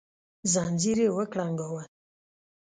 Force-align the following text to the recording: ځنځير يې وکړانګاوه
ځنځير 0.51 0.97
يې 1.03 1.09
وکړانګاوه 1.17 1.81